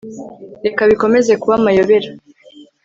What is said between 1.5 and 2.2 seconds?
amayobera